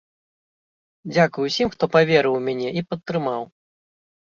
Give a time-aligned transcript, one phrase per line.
[1.11, 3.41] Дзякуй усім, хто паверыў у мяне і падтрымаў!